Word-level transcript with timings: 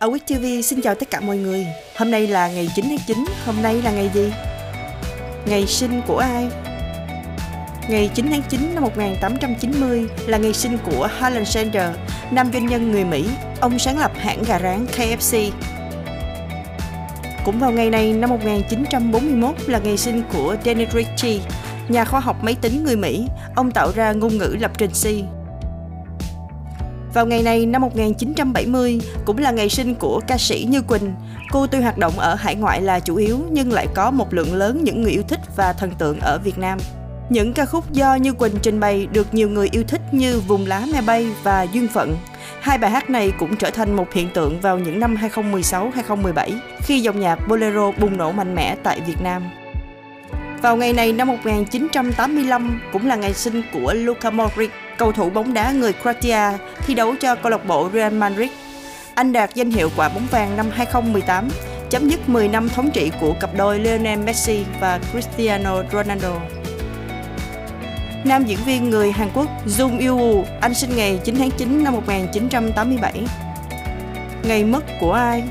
Ở 0.00 0.08
Week 0.08 0.18
TV 0.26 0.64
xin 0.64 0.82
chào 0.82 0.94
tất 0.94 1.10
cả 1.10 1.20
mọi 1.20 1.36
người. 1.36 1.66
Hôm 1.96 2.10
nay 2.10 2.26
là 2.26 2.48
ngày 2.48 2.68
9 2.74 2.84
tháng 2.88 2.98
9, 3.06 3.24
hôm 3.46 3.62
nay 3.62 3.82
là 3.82 3.90
ngày 3.90 4.10
gì? 4.14 4.32
Ngày 5.46 5.66
sinh 5.66 6.00
của 6.06 6.18
ai? 6.18 6.48
Ngày 7.88 8.10
9 8.14 8.26
tháng 8.30 8.42
9 8.48 8.74
năm 8.74 8.82
1890 8.82 10.06
là 10.26 10.38
ngày 10.38 10.52
sinh 10.52 10.78
của 10.84 11.08
Alexander, 11.20 11.84
nam 12.30 12.50
doanh 12.52 12.66
nhân 12.66 12.92
người 12.92 13.04
Mỹ. 13.04 13.24
Ông 13.60 13.78
sáng 13.78 13.98
lập 13.98 14.12
hãng 14.16 14.42
gà 14.42 14.58
rán 14.58 14.86
KFC. 14.86 15.50
Cũng 17.44 17.58
vào 17.58 17.70
ngày 17.70 17.90
này 17.90 18.12
năm 18.12 18.30
1941 18.30 19.54
là 19.66 19.78
ngày 19.78 19.96
sinh 19.96 20.22
của 20.32 20.56
Dennis 20.64 20.92
Ritchie, 20.94 21.40
nhà 21.88 22.04
khoa 22.04 22.20
học 22.20 22.44
máy 22.44 22.56
tính 22.60 22.84
người 22.84 22.96
Mỹ. 22.96 23.26
Ông 23.56 23.70
tạo 23.70 23.92
ra 23.94 24.12
ngôn 24.12 24.38
ngữ 24.38 24.56
lập 24.60 24.70
trình 24.78 24.90
C. 24.90 25.04
Vào 27.14 27.26
ngày 27.26 27.42
này 27.42 27.66
năm 27.66 27.82
1970 27.82 29.00
cũng 29.24 29.38
là 29.38 29.50
ngày 29.50 29.68
sinh 29.68 29.94
của 29.94 30.20
ca 30.26 30.38
sĩ 30.38 30.66
Như 30.70 30.82
Quỳnh. 30.82 31.12
Cô 31.50 31.66
tuy 31.66 31.80
hoạt 31.80 31.98
động 31.98 32.18
ở 32.18 32.34
hải 32.34 32.54
ngoại 32.54 32.82
là 32.82 33.00
chủ 33.00 33.16
yếu 33.16 33.38
nhưng 33.50 33.72
lại 33.72 33.86
có 33.94 34.10
một 34.10 34.34
lượng 34.34 34.54
lớn 34.54 34.80
những 34.84 35.02
người 35.02 35.12
yêu 35.12 35.22
thích 35.28 35.40
và 35.56 35.72
thần 35.72 35.90
tượng 35.98 36.20
ở 36.20 36.38
Việt 36.44 36.58
Nam. 36.58 36.78
Những 37.30 37.52
ca 37.52 37.64
khúc 37.64 37.92
do 37.92 38.14
Như 38.14 38.32
Quỳnh 38.32 38.56
trình 38.62 38.80
bày 38.80 39.06
được 39.06 39.34
nhiều 39.34 39.48
người 39.48 39.68
yêu 39.72 39.84
thích 39.88 40.00
như 40.12 40.40
Vùng 40.40 40.66
lá 40.66 40.86
me 40.92 41.00
bay 41.02 41.26
và 41.42 41.62
Duyên 41.62 41.88
phận. 41.88 42.16
Hai 42.60 42.78
bài 42.78 42.90
hát 42.90 43.10
này 43.10 43.32
cũng 43.38 43.56
trở 43.56 43.70
thành 43.70 43.96
một 43.96 44.12
hiện 44.12 44.28
tượng 44.34 44.60
vào 44.60 44.78
những 44.78 45.00
năm 45.00 45.16
2016-2017 45.34 46.50
khi 46.80 47.00
dòng 47.00 47.20
nhạc 47.20 47.48
bolero 47.48 47.92
bùng 48.00 48.16
nổ 48.16 48.32
mạnh 48.32 48.54
mẽ 48.54 48.76
tại 48.82 49.00
Việt 49.06 49.22
Nam. 49.22 49.42
Vào 50.62 50.76
ngày 50.76 50.92
này 50.92 51.12
năm 51.12 51.28
1985 51.28 52.80
cũng 52.92 53.06
là 53.06 53.16
ngày 53.16 53.34
sinh 53.34 53.62
của 53.72 53.92
Luca 53.96 54.30
Modric, 54.30 54.70
cầu 55.00 55.12
thủ 55.12 55.30
bóng 55.30 55.54
đá 55.54 55.72
người 55.72 55.92
Croatia 55.92 56.58
thi 56.86 56.94
đấu 56.94 57.14
cho 57.20 57.34
câu 57.34 57.50
lạc 57.50 57.66
bộ 57.66 57.90
Real 57.92 58.12
Madrid. 58.12 58.50
Anh 59.14 59.32
đạt 59.32 59.54
danh 59.54 59.70
hiệu 59.70 59.90
quả 59.96 60.08
bóng 60.08 60.26
vàng 60.30 60.56
năm 60.56 60.66
2018, 60.72 61.48
chấm 61.90 62.08
dứt 62.08 62.28
10 62.28 62.48
năm 62.48 62.68
thống 62.68 62.90
trị 62.90 63.10
của 63.20 63.34
cặp 63.40 63.50
đôi 63.56 63.78
Lionel 63.78 64.18
Messi 64.18 64.64
và 64.80 65.00
Cristiano 65.12 65.82
Ronaldo. 65.92 66.32
Nam 68.24 68.44
diễn 68.44 68.58
viên 68.66 68.90
người 68.90 69.12
Hàn 69.12 69.28
Quốc 69.34 69.48
Jung 69.66 70.06
Yoo 70.06 70.44
anh 70.60 70.74
sinh 70.74 70.90
ngày 70.96 71.20
9 71.24 71.36
tháng 71.38 71.50
9 71.50 71.84
năm 71.84 71.92
1987. 71.92 73.22
Ngày 74.42 74.64
mất 74.64 74.84
của 75.00 75.12
ai? 75.12 75.42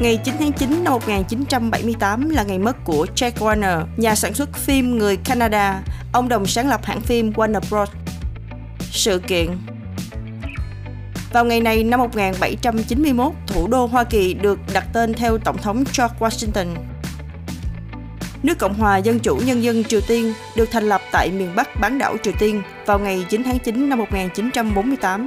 Ngày 0.00 0.20
9 0.24 0.34
tháng 0.38 0.52
9 0.52 0.84
năm 0.84 0.92
1978 0.92 2.30
là 2.30 2.42
ngày 2.42 2.58
mất 2.58 2.76
của 2.84 3.06
Jack 3.16 3.30
Warner, 3.32 3.84
nhà 3.96 4.14
sản 4.14 4.34
xuất 4.34 4.52
phim 4.54 4.98
người 4.98 5.16
Canada. 5.16 5.82
Ông 6.12 6.28
đồng 6.28 6.46
sáng 6.46 6.68
lập 6.68 6.80
hãng 6.84 7.00
phim 7.00 7.32
Warner 7.32 7.60
Bros. 7.70 7.90
Sự 8.80 9.18
kiện 9.18 9.48
vào 11.32 11.44
ngày 11.44 11.60
này 11.60 11.84
năm 11.84 12.00
1791, 12.00 13.32
thủ 13.46 13.68
đô 13.68 13.86
Hoa 13.86 14.04
Kỳ 14.04 14.34
được 14.34 14.58
đặt 14.72 14.84
tên 14.92 15.14
theo 15.14 15.38
Tổng 15.38 15.58
thống 15.58 15.76
George 15.76 16.14
Washington. 16.18 16.66
Nước 18.42 18.58
Cộng 18.58 18.74
hòa 18.74 18.96
Dân 18.96 19.18
chủ 19.18 19.36
Nhân 19.36 19.62
dân 19.62 19.84
Triều 19.84 20.00
Tiên 20.00 20.32
được 20.56 20.70
thành 20.70 20.88
lập 20.88 21.00
tại 21.12 21.30
miền 21.30 21.52
Bắc 21.56 21.80
bán 21.80 21.98
đảo 21.98 22.16
Triều 22.22 22.34
Tiên 22.38 22.62
vào 22.86 22.98
ngày 22.98 23.26
9 23.28 23.42
tháng 23.42 23.58
9 23.58 23.88
năm 23.88 23.98
1948. 23.98 25.26